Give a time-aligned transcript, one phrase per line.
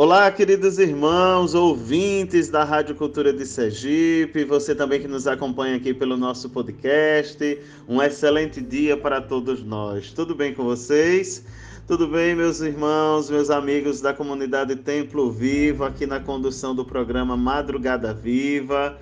[0.00, 5.92] Olá, queridos irmãos, ouvintes da Rádio Cultura de Sergipe, você também que nos acompanha aqui
[5.92, 7.58] pelo nosso podcast.
[7.88, 10.12] Um excelente dia para todos nós.
[10.12, 11.44] Tudo bem com vocês?
[11.88, 17.36] Tudo bem, meus irmãos, meus amigos da comunidade Templo Vivo, aqui na condução do programa
[17.36, 18.96] Madrugada Viva.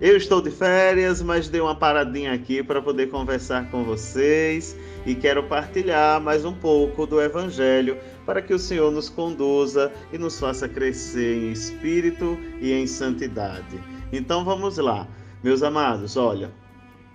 [0.00, 4.74] Eu estou de férias, mas dei uma paradinha aqui para poder conversar com vocês
[5.04, 10.16] e quero partilhar mais um pouco do Evangelho para que o Senhor nos conduza e
[10.16, 13.78] nos faça crescer em espírito e em santidade.
[14.10, 15.06] Então vamos lá,
[15.44, 16.50] meus amados, olha.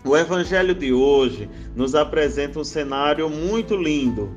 [0.04, 4.30] O Evangelho de hoje nos apresenta um cenário muito lindo.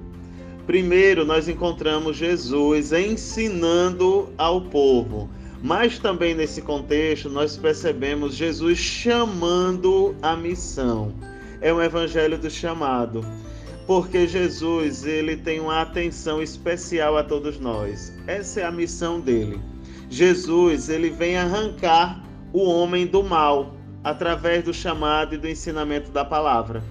[0.66, 5.28] Primeiro, nós encontramos Jesus ensinando ao povo
[5.62, 11.12] mas também nesse contexto nós percebemos Jesus chamando a missão.
[11.60, 13.24] É um evangelho do chamado,
[13.86, 18.12] porque Jesus ele tem uma atenção especial a todos nós.
[18.26, 19.60] Essa é a missão dele.
[20.08, 22.22] Jesus ele vem arrancar
[22.52, 26.82] o homem do mal através do chamado e do ensinamento da palavra.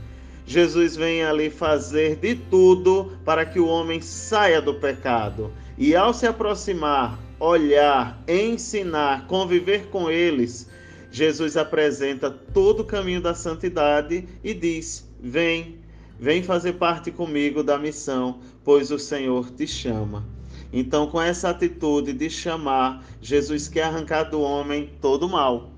[0.48, 5.52] Jesus vem ali fazer de tudo para que o homem saia do pecado.
[5.78, 10.70] E ao se aproximar olhar, ensinar, conviver com eles,
[11.12, 15.80] Jesus apresenta todo o caminho da santidade e diz: Vem,
[16.18, 20.26] vem fazer parte comigo da missão, pois o Senhor te chama.
[20.72, 25.77] Então, com essa atitude de chamar, Jesus quer arrancar do homem todo o mal.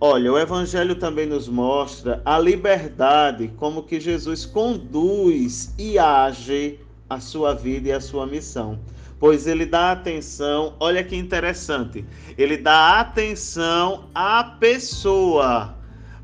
[0.00, 7.20] Olha, o Evangelho também nos mostra a liberdade, como que Jesus conduz e age a
[7.20, 8.78] sua vida e a sua missão
[9.24, 12.04] pois ele dá atenção, olha que interessante,
[12.36, 15.74] ele dá atenção à pessoa,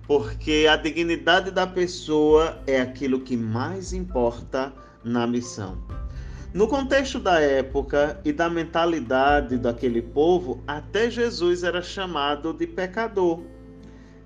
[0.07, 4.71] porque a dignidade da pessoa é aquilo que mais importa
[5.03, 5.79] na missão.
[6.53, 13.41] No contexto da época e da mentalidade daquele povo, até Jesus era chamado de pecador.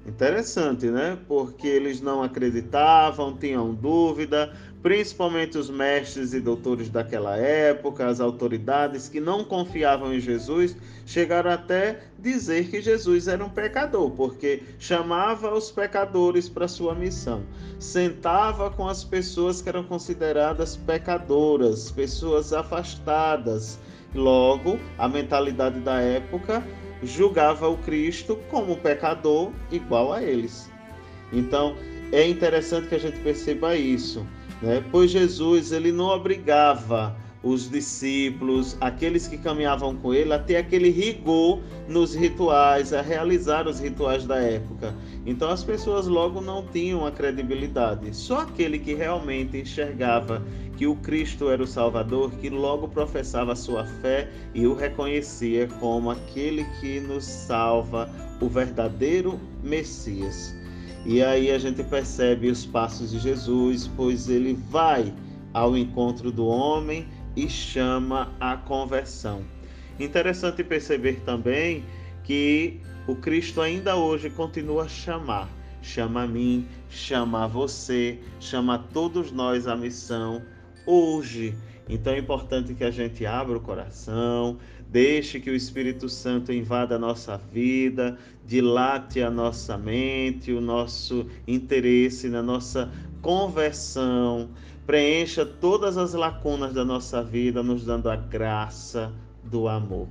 [0.06, 1.19] Interessante, né?
[1.26, 9.09] Porque eles não acreditavam, tinham dúvida, principalmente os mestres e doutores daquela época, as autoridades
[9.09, 10.76] que não confiavam em Jesus,
[11.06, 17.43] chegaram até dizer que Jesus era um pecador, porque chamava os pecadores para sua missão,
[17.78, 23.78] sentava com as pessoas que eram consideradas pecadoras, pessoas afastadas.
[24.14, 26.62] Logo, a mentalidade da época
[27.06, 30.70] julgava o Cristo como pecador igual a eles.
[31.32, 31.76] Então,
[32.12, 34.26] é interessante que a gente perceba isso
[34.65, 34.82] né?
[34.91, 37.14] pois Jesus ele não obrigava
[37.44, 43.69] os discípulos, aqueles que caminhavam com ele, a ter aquele rigor nos rituais, a realizar
[43.69, 44.94] os rituais da época.
[45.27, 48.16] Então as pessoas logo não tinham a credibilidade.
[48.16, 50.43] Só aquele que realmente enxergava
[50.78, 55.69] que o Cristo era o Salvador, que logo professava a sua fé e o reconhecia
[55.78, 60.55] como aquele que nos salva, o verdadeiro Messias.
[61.05, 65.12] E aí a gente percebe os passos de Jesus, pois ele vai
[65.53, 67.06] ao encontro do homem
[67.37, 69.43] e chama a conversão.
[69.99, 71.84] Interessante perceber também
[72.22, 75.49] que o Cristo ainda hoje continua a chamar.
[75.83, 80.43] Chama a mim, chama a você, chama a todos nós a missão
[80.87, 81.55] hoje.
[81.89, 84.59] Então é importante que a gente abra o coração,
[84.95, 91.27] Deixe que o Espírito Santo invada a nossa vida, dilate a nossa mente, o nosso
[91.49, 94.50] interesse na nossa conversão,
[94.87, 99.12] preencha todas as lacunas da nossa vida, nos dando a graça
[99.43, 100.06] do amor.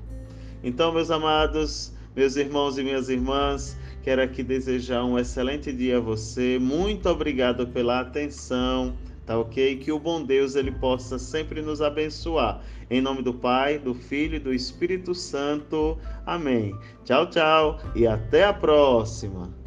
[0.62, 6.02] Então, meus amados, meus irmãos e minhas irmãs, quero aqui desejar um excelente dia a
[6.02, 6.60] você.
[6.60, 8.94] Muito obrigado pela atenção
[9.26, 9.78] tá ok?
[9.78, 12.62] Que o bom Deus ele possa sempre nos abençoar.
[12.90, 15.98] Em nome do Pai, do Filho e do Espírito Santo.
[16.26, 16.76] Amém.
[17.04, 19.63] Tchau, tchau e até a próxima.